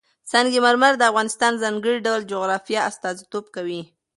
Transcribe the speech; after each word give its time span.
سنگ 0.31 0.53
مرمر 0.65 0.93
د 0.97 1.03
افغانستان 1.11 1.51
د 1.55 1.61
ځانګړي 1.63 1.97
ډول 2.05 2.21
جغرافیه 2.31 2.79
استازیتوب 2.89 3.45
کوي. 3.55 3.81